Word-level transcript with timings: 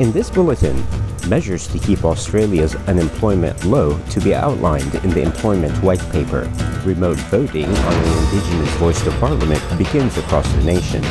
In 0.00 0.12
this 0.12 0.30
bulletin, 0.30 0.82
measures 1.28 1.68
to 1.68 1.78
keep 1.78 2.06
Australia's 2.06 2.74
unemployment 2.88 3.66
low 3.66 3.98
to 4.08 4.20
be 4.22 4.34
outlined 4.34 4.94
in 4.94 5.10
the 5.10 5.20
Employment 5.20 5.76
White 5.84 6.00
Paper. 6.10 6.50
Remote 6.86 7.18
voting 7.28 7.66
on 7.66 7.92
an 7.92 8.24
Indigenous 8.24 8.74
voice 8.76 9.04
to 9.04 9.10
Parliament 9.18 9.62
begins 9.76 10.16
across 10.16 10.50
the 10.54 10.64
nation. 10.64 11.04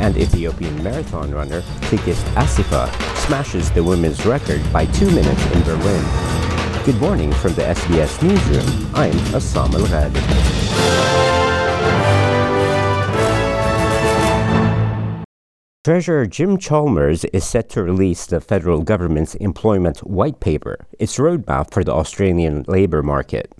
And 0.00 0.16
Ethiopian 0.16 0.82
marathon 0.82 1.32
runner 1.32 1.60
Tigist 1.90 2.24
Assefa 2.32 2.88
smashes 3.26 3.70
the 3.72 3.84
women's 3.84 4.24
record 4.24 4.62
by 4.72 4.86
two 4.86 5.10
minutes 5.10 5.44
in 5.52 5.62
Berlin. 5.64 6.02
Good 6.86 6.98
morning 6.98 7.34
from 7.34 7.52
the 7.52 7.64
SBS 7.64 8.22
Newsroom. 8.22 8.94
I'm 8.94 9.18
Assam 9.34 9.74
Al 9.74 10.59
Treasurer 15.82 16.26
Jim 16.26 16.58
Chalmers 16.58 17.24
is 17.32 17.42
set 17.42 17.70
to 17.70 17.82
release 17.82 18.26
the 18.26 18.38
federal 18.38 18.82
government's 18.82 19.34
employment 19.36 20.00
white 20.00 20.38
paper, 20.38 20.86
its 20.98 21.16
roadmap 21.16 21.72
for 21.72 21.82
the 21.82 21.94
Australian 21.94 22.66
labour 22.68 23.02
market. 23.02 23.50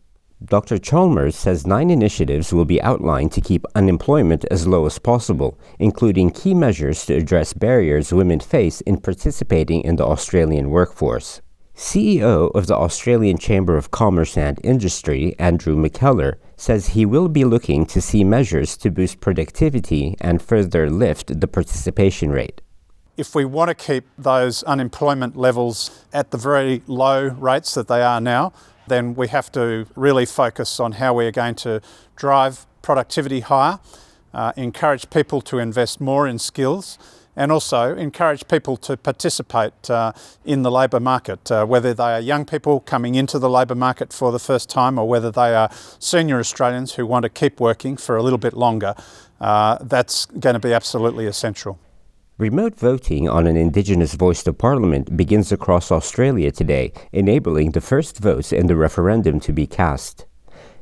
Dr. 0.44 0.76
Chalmers 0.76 1.34
says 1.34 1.66
nine 1.66 1.88
initiatives 1.88 2.52
will 2.52 2.66
be 2.66 2.82
outlined 2.82 3.32
to 3.32 3.40
keep 3.40 3.64
unemployment 3.74 4.44
as 4.50 4.66
low 4.66 4.84
as 4.84 4.98
possible, 4.98 5.58
including 5.78 6.30
key 6.30 6.52
measures 6.52 7.06
to 7.06 7.14
address 7.14 7.54
barriers 7.54 8.12
women 8.12 8.38
face 8.38 8.82
in 8.82 9.00
participating 9.00 9.80
in 9.80 9.96
the 9.96 10.04
Australian 10.04 10.68
workforce. 10.68 11.40
CEO 11.74 12.54
of 12.54 12.66
the 12.66 12.76
Australian 12.76 13.38
Chamber 13.38 13.78
of 13.78 13.90
Commerce 13.90 14.36
and 14.36 14.60
Industry, 14.62 15.34
Andrew 15.38 15.74
McKellar, 15.74 16.34
says 16.60 16.88
he 16.88 17.06
will 17.06 17.28
be 17.28 17.44
looking 17.44 17.86
to 17.86 18.00
see 18.00 18.22
measures 18.22 18.76
to 18.76 18.90
boost 18.90 19.20
productivity 19.20 20.14
and 20.20 20.42
further 20.42 20.90
lift 20.90 21.40
the 21.40 21.48
participation 21.48 22.30
rate. 22.30 22.60
If 23.16 23.34
we 23.34 23.44
want 23.44 23.68
to 23.68 23.74
keep 23.74 24.04
those 24.18 24.62
unemployment 24.64 25.36
levels 25.36 26.04
at 26.12 26.30
the 26.30 26.38
very 26.38 26.82
low 26.86 27.28
rates 27.28 27.74
that 27.74 27.88
they 27.88 28.02
are 28.02 28.20
now, 28.20 28.52
then 28.88 29.14
we 29.14 29.28
have 29.28 29.50
to 29.52 29.86
really 29.96 30.26
focus 30.26 30.78
on 30.80 30.92
how 30.92 31.14
we 31.14 31.24
are 31.24 31.32
going 31.32 31.54
to 31.54 31.80
drive 32.16 32.66
productivity 32.82 33.40
higher, 33.40 33.78
uh, 34.34 34.52
encourage 34.56 35.08
people 35.10 35.40
to 35.42 35.58
invest 35.58 36.00
more 36.00 36.28
in 36.28 36.38
skills 36.38 36.98
and 37.40 37.50
also 37.50 37.96
encourage 37.96 38.46
people 38.48 38.76
to 38.76 38.98
participate 38.98 39.88
uh, 39.88 40.12
in 40.44 40.60
the 40.60 40.70
labour 40.70 41.00
market, 41.00 41.50
uh, 41.50 41.64
whether 41.64 41.94
they 41.94 42.12
are 42.12 42.20
young 42.20 42.44
people 42.44 42.80
coming 42.80 43.14
into 43.14 43.38
the 43.38 43.48
labour 43.48 43.74
market 43.74 44.12
for 44.12 44.30
the 44.30 44.38
first 44.38 44.68
time 44.68 44.98
or 44.98 45.08
whether 45.08 45.30
they 45.30 45.54
are 45.54 45.70
senior 45.98 46.38
Australians 46.38 46.96
who 46.96 47.06
want 47.06 47.22
to 47.22 47.30
keep 47.30 47.58
working 47.58 47.96
for 47.96 48.14
a 48.18 48.22
little 48.22 48.38
bit 48.38 48.52
longer. 48.52 48.94
Uh, 49.40 49.78
that's 49.80 50.26
going 50.26 50.52
to 50.52 50.60
be 50.60 50.74
absolutely 50.74 51.24
essential. 51.24 51.78
Remote 52.36 52.74
voting 52.74 53.26
on 53.26 53.46
an 53.46 53.56
Indigenous 53.56 54.12
voice 54.12 54.42
to 54.42 54.52
Parliament 54.52 55.16
begins 55.16 55.50
across 55.50 55.90
Australia 55.90 56.52
today, 56.52 56.92
enabling 57.10 57.70
the 57.70 57.80
first 57.80 58.18
votes 58.18 58.52
in 58.52 58.66
the 58.66 58.76
referendum 58.76 59.40
to 59.40 59.52
be 59.54 59.66
cast. 59.66 60.26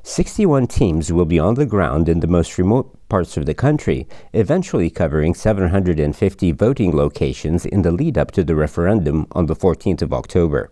61 0.03 0.67
teams 0.67 1.13
will 1.13 1.25
be 1.25 1.39
on 1.39 1.55
the 1.55 1.67
ground 1.67 2.09
in 2.09 2.19
the 2.19 2.27
most 2.27 2.59
remote 2.59 2.98
parts 3.09 3.37
of 3.37 3.47
the 3.47 3.55
country, 3.55 4.07
eventually 4.33 4.91
covering 4.91 5.35
750 5.35 6.53
voting 6.53 6.95
locations 6.95 7.65
in 7.67 7.83
the 7.83 7.93
lead 7.93 8.19
up 8.19 8.31
to 8.33 8.45
the 8.45 8.55
referendum 8.55 9.27
on 9.33 9.47
the 9.47 9.57
14th 9.57 10.03
of 10.03 10.13
October. 10.13 10.71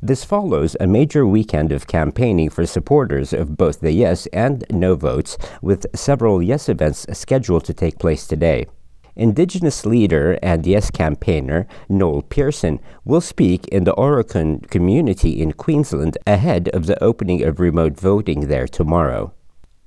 This 0.00 0.24
follows 0.24 0.76
a 0.78 0.86
major 0.86 1.26
weekend 1.26 1.72
of 1.72 1.86
campaigning 1.86 2.50
for 2.50 2.66
supporters 2.66 3.32
of 3.32 3.56
both 3.56 3.80
the 3.80 3.92
yes 3.92 4.26
and 4.32 4.64
no 4.70 4.94
votes, 4.94 5.36
with 5.62 5.86
several 5.94 6.42
yes 6.42 6.68
events 6.68 7.06
scheduled 7.12 7.64
to 7.64 7.74
take 7.74 7.98
place 7.98 8.26
today. 8.26 8.66
Indigenous 9.16 9.86
leader 9.86 10.38
and 10.42 10.66
Yes 10.66 10.90
campaigner 10.90 11.68
Noel 11.88 12.22
Pearson 12.22 12.80
will 13.04 13.20
speak 13.20 13.68
in 13.68 13.84
the 13.84 13.94
Aurukun 13.94 14.68
community 14.70 15.40
in 15.40 15.52
Queensland 15.52 16.18
ahead 16.26 16.68
of 16.70 16.86
the 16.86 17.02
opening 17.02 17.44
of 17.44 17.60
remote 17.60 17.98
voting 17.98 18.48
there 18.48 18.66
tomorrow. 18.66 19.32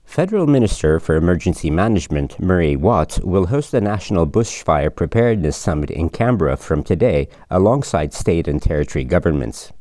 Federal 0.07 0.47
Minister 0.47 1.01
for 1.01 1.17
Emergency 1.17 1.69
Management 1.69 2.39
Murray 2.39 2.77
Watt 2.77 3.19
will 3.23 3.47
host 3.47 3.71
the 3.71 3.81
National 3.81 4.25
Bushfire 4.25 4.95
Preparedness 4.95 5.57
Summit 5.57 5.91
in 5.91 6.09
Canberra 6.09 6.55
from 6.55 6.81
today 6.81 7.27
alongside 7.51 8.13
state 8.13 8.47
and 8.47 8.59
territory 8.59 9.03
governments. 9.03 9.73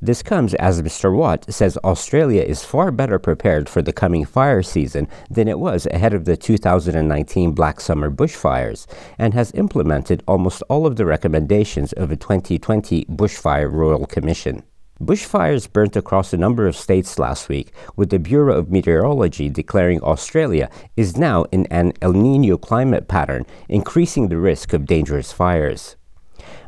This 0.00 0.22
comes 0.22 0.54
as 0.54 0.80
Mr. 0.80 1.14
Watt 1.14 1.44
says 1.52 1.78
Australia 1.84 2.42
is 2.42 2.64
far 2.64 2.90
better 2.90 3.18
prepared 3.18 3.68
for 3.68 3.82
the 3.82 3.92
coming 3.92 4.24
fire 4.24 4.62
season 4.62 5.08
than 5.30 5.46
it 5.46 5.58
was 5.58 5.86
ahead 5.92 6.14
of 6.14 6.24
the 6.24 6.38
2019 6.38 7.52
Black 7.52 7.78
Summer 7.78 8.10
bushfires 8.10 8.86
and 9.18 9.34
has 9.34 9.52
implemented 9.52 10.24
almost 10.26 10.62
all 10.70 10.86
of 10.86 10.96
the 10.96 11.06
recommendations 11.06 11.92
of 11.92 12.10
a 12.10 12.16
2020 12.16 13.04
Bushfire 13.04 13.70
Royal 13.70 14.06
Commission. 14.06 14.62
Bushfires 15.00 15.70
burnt 15.70 15.94
across 15.94 16.32
a 16.32 16.38
number 16.38 16.66
of 16.66 16.74
states 16.74 17.18
last 17.18 17.50
week, 17.50 17.70
with 17.96 18.08
the 18.08 18.18
Bureau 18.18 18.56
of 18.56 18.70
Meteorology 18.70 19.50
declaring 19.50 20.02
Australia 20.02 20.70
is 20.96 21.18
now 21.18 21.44
in 21.52 21.66
an 21.66 21.92
El 22.00 22.14
Nino 22.14 22.56
climate 22.56 23.06
pattern, 23.06 23.44
increasing 23.68 24.28
the 24.28 24.38
risk 24.38 24.72
of 24.72 24.86
dangerous 24.86 25.32
fires. 25.32 25.96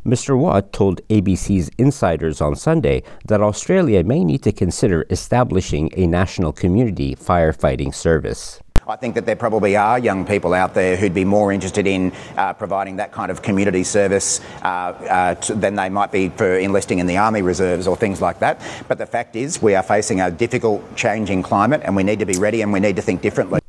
Mr. 0.05 0.37
Watt 0.37 0.71
told 0.71 1.01
ABC's 1.07 1.71
Insiders 1.79 2.39
on 2.39 2.55
Sunday 2.55 3.01
that 3.27 3.41
Australia 3.41 4.03
may 4.03 4.23
need 4.23 4.43
to 4.43 4.51
consider 4.51 5.07
establishing 5.09 5.89
a 5.97 6.05
national 6.05 6.53
community 6.53 7.15
firefighting 7.15 7.93
service. 7.93 8.61
I 8.89 8.95
think 8.95 9.13
that 9.15 9.27
there 9.27 9.35
probably 9.35 9.75
are 9.75 9.99
young 9.99 10.25
people 10.25 10.55
out 10.55 10.73
there 10.73 10.95
who'd 10.97 11.13
be 11.13 11.23
more 11.23 11.53
interested 11.53 11.85
in 11.85 12.11
uh, 12.35 12.53
providing 12.53 12.95
that 12.95 13.11
kind 13.11 13.29
of 13.29 13.43
community 13.43 13.83
service 13.83 14.41
uh, 14.63 14.67
uh, 14.67 15.35
to, 15.35 15.53
than 15.53 15.75
they 15.75 15.89
might 15.89 16.11
be 16.11 16.29
for 16.29 16.57
enlisting 16.57 16.97
in 16.97 17.05
the 17.05 17.17
Army 17.17 17.43
Reserves 17.43 17.85
or 17.85 17.95
things 17.95 18.19
like 18.19 18.39
that. 18.39 18.59
But 18.87 18.97
the 18.97 19.05
fact 19.05 19.35
is, 19.35 19.61
we 19.61 19.75
are 19.75 19.83
facing 19.83 20.21
a 20.21 20.31
difficult 20.31 20.95
changing 20.95 21.43
climate 21.43 21.81
and 21.83 21.95
we 21.95 22.01
need 22.01 22.17
to 22.17 22.25
be 22.25 22.39
ready 22.39 22.63
and 22.63 22.73
we 22.73 22.79
need 22.79 22.95
to 22.95 23.03
think 23.03 23.21
differently. 23.21 23.59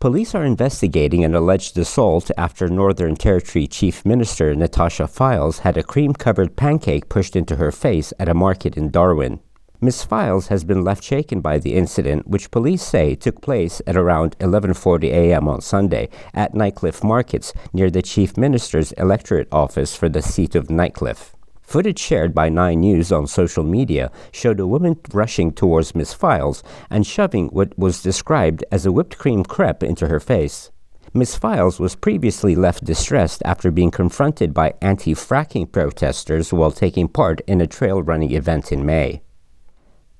Police 0.00 0.34
are 0.34 0.44
investigating 0.44 1.24
an 1.24 1.34
alleged 1.34 1.76
assault 1.78 2.30
after 2.36 2.68
Northern 2.68 3.16
Territory 3.16 3.66
Chief 3.66 4.04
Minister 4.04 4.54
Natasha 4.54 5.08
Fyles 5.08 5.60
had 5.60 5.78
a 5.78 5.82
cream 5.82 6.12
covered 6.12 6.56
pancake 6.56 7.08
pushed 7.08 7.34
into 7.34 7.56
her 7.56 7.72
face 7.72 8.12
at 8.18 8.28
a 8.28 8.34
market 8.34 8.76
in 8.76 8.90
Darwin. 8.90 9.40
Ms. 9.80 10.02
Fyles 10.02 10.48
has 10.48 10.64
been 10.64 10.82
left 10.82 11.04
shaken 11.04 11.40
by 11.40 11.56
the 11.58 11.74
incident, 11.74 12.26
which 12.26 12.50
police 12.50 12.82
say 12.82 13.14
took 13.14 13.40
place 13.40 13.80
at 13.86 13.96
around 13.96 14.36
11:40 14.40 15.04
a.m. 15.12 15.46
on 15.46 15.60
Sunday 15.60 16.08
at 16.34 16.52
Nightcliff 16.52 17.04
Markets 17.04 17.52
near 17.72 17.88
the 17.88 18.02
Chief 18.02 18.36
Minister's 18.36 18.90
electorate 18.92 19.46
office 19.52 19.94
for 19.94 20.08
the 20.08 20.20
seat 20.20 20.56
of 20.56 20.66
Nightcliff. 20.66 21.32
Footage 21.62 22.00
shared 22.00 22.34
by 22.34 22.48
Nine 22.48 22.80
News 22.80 23.12
on 23.12 23.28
social 23.28 23.62
media 23.62 24.10
showed 24.32 24.58
a 24.58 24.66
woman 24.66 24.96
rushing 25.12 25.52
towards 25.52 25.94
Miss 25.94 26.12
Fyles 26.12 26.64
and 26.90 27.06
shoving 27.06 27.46
what 27.50 27.78
was 27.78 28.02
described 28.02 28.64
as 28.72 28.84
a 28.84 28.90
whipped 28.90 29.16
cream 29.16 29.44
crepe 29.44 29.84
into 29.84 30.08
her 30.08 30.18
face. 30.18 30.72
Miss 31.14 31.36
Fyles 31.36 31.78
was 31.78 31.94
previously 31.94 32.56
left 32.56 32.84
distressed 32.84 33.42
after 33.44 33.70
being 33.70 33.92
confronted 33.92 34.52
by 34.52 34.74
anti 34.82 35.14
fracking 35.14 35.70
protesters 35.70 36.52
while 36.52 36.72
taking 36.72 37.06
part 37.06 37.40
in 37.46 37.60
a 37.60 37.68
trail 37.68 38.02
running 38.02 38.32
event 38.32 38.72
in 38.72 38.84
May. 38.84 39.22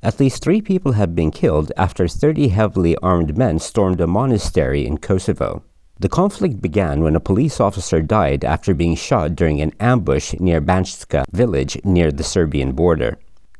At 0.00 0.20
least 0.20 0.44
three 0.44 0.60
people 0.60 0.92
have 0.92 1.16
been 1.16 1.32
killed 1.32 1.72
after 1.76 2.06
30 2.06 2.48
heavily 2.48 2.96
armed 2.98 3.36
men 3.36 3.58
stormed 3.58 4.00
a 4.00 4.06
monastery 4.06 4.86
in 4.86 4.98
Kosovo. 4.98 5.64
The 5.98 6.08
conflict 6.08 6.62
began 6.62 7.02
when 7.02 7.16
a 7.16 7.20
police 7.20 7.58
officer 7.58 8.00
died 8.00 8.44
after 8.44 8.74
being 8.74 8.94
shot 8.94 9.34
during 9.34 9.60
an 9.60 9.72
ambush 9.80 10.34
near 10.38 10.60
Banjska 10.60 11.24
village 11.32 11.80
near 11.82 12.12
the 12.12 12.22
Serbian 12.22 12.72
border. 12.72 13.18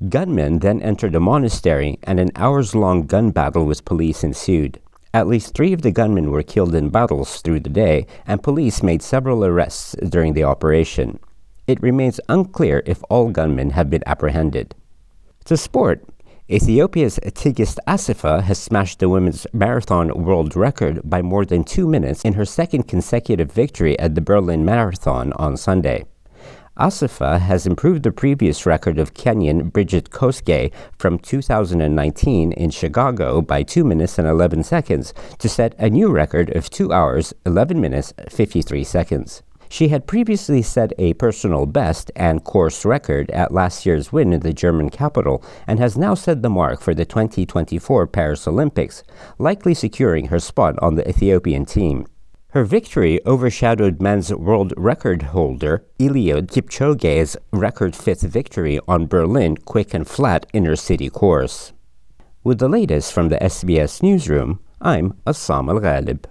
Gunmen 0.09 0.61
then 0.61 0.81
entered 0.81 1.11
the 1.11 1.19
monastery 1.19 1.99
and 2.05 2.21
an 2.21 2.31
hours 2.37 2.73
long 2.73 3.03
gun 3.03 3.33
battle 3.33 3.65
with 3.65 3.85
police 3.85 4.23
ensued. 4.23 4.81
At 5.13 5.27
least 5.27 5.55
three 5.55 5.73
of 5.73 5.83
the 5.83 5.91
gunmen 5.91 6.31
were 6.31 6.45
killed 6.45 6.77
in 6.77 6.91
battles 6.91 7.43
through 7.43 7.61
the 7.61 7.71
day, 7.71 8.07
and 8.29 8.41
police 8.41 8.81
made 8.81 9.03
several 9.03 9.45
arrests 9.45 9.97
during 10.09 10.35
the 10.35 10.45
operation. 10.45 11.19
It 11.67 11.83
remains 11.83 12.21
unclear 12.29 12.85
if 12.87 13.03
all 13.11 13.31
gunmen 13.31 13.71
have 13.71 13.91
been 13.91 14.05
apprehended. 14.07 14.77
To 15.47 15.57
sport, 15.57 16.05
Ethiopia's 16.51 17.19
Tigist 17.35 17.77
Assefa 17.87 18.43
has 18.43 18.59
smashed 18.59 19.01
the 19.01 19.11
women's 19.11 19.47
marathon 19.53 20.09
world 20.25 20.57
record 20.57 21.03
by 21.05 21.21
more 21.21 21.45
than 21.45 21.63
two 21.63 21.87
minutes 21.87 22.25
in 22.25 22.33
her 22.33 22.47
second 22.47 22.85
consecutive 22.89 23.53
victory 23.53 23.99
at 23.99 24.15
the 24.15 24.23
Berlin 24.23 24.65
Marathon 24.65 25.35
on 25.35 25.59
Sunday. 25.59 26.07
Assefa 26.79 27.39
has 27.39 27.67
improved 27.67 28.03
the 28.03 28.13
previous 28.13 28.65
record 28.65 28.99
of 28.99 29.13
Kenyan 29.13 29.71
Brigid 29.71 30.09
Kosgei 30.09 30.73
from 30.97 31.19
2019 31.19 32.53
in 32.53 32.71
Chicago 32.71 33.43
by 33.43 33.63
2 33.63 33.85
minutes 33.85 34.19
and 34.19 34.27
11 34.27 34.63
seconds 34.63 35.13
to 35.41 35.51
set 35.51 35.75
a 35.79 35.91
new 35.91 36.11
record 36.11 36.57
of 36.57 36.71
2 36.71 36.91
hours, 36.91 37.35
11 37.45 37.79
minutes, 37.79 38.15
53 38.31 38.85
seconds. 38.85 39.43
She 39.69 39.89
had 39.89 40.07
previously 40.07 40.63
set 40.63 40.93
a 40.99 41.15
personal 41.15 41.67
best 41.67 42.11
and 42.17 42.43
course 42.43 42.85
record 42.85 43.31
at 43.31 43.53
last 43.53 43.85
year's 43.85 44.13
win 44.13 44.33
in 44.33 44.41
the 44.41 44.53
German 44.53 44.89
capital 44.89 45.45
and 45.67 45.79
has 45.79 45.97
now 45.97 46.15
set 46.15 46.43
the 46.43 46.51
mark 46.51 46.81
for 46.81 46.95
the 46.95 47.05
2024 47.05 48.07
Paris 48.07 48.49
Olympics, 48.49 49.03
likely 49.39 49.75
securing 49.75 50.29
her 50.29 50.39
spot 50.39 50.75
on 50.81 50.95
the 50.95 51.09
Ethiopian 51.09 51.67
team. 51.67 52.07
Her 52.53 52.65
victory 52.65 53.21
overshadowed 53.27 54.01
men's 54.01 54.33
world 54.33 54.73
record 54.79 55.23
holder 55.23 55.85
Eliud 55.99 56.51
Kipchoge's 56.51 57.37
record 57.53 57.95
fifth 57.95 58.23
victory 58.23 58.81
on 58.89 59.07
Berlin 59.07 59.59
quick 59.59 59.93
and 59.93 60.09
flat 60.09 60.47
inner 60.55 60.75
city 60.75 61.11
course. 61.11 61.75
With 62.43 62.59
the 62.59 62.69
latest 62.69 63.13
from 63.13 63.29
the 63.29 63.37
SBS 63.37 64.03
newsroom, 64.03 64.61
I'm 64.81 65.19
Assam 65.27 65.69
Al 65.69 65.81
Ghalib. 65.81 66.25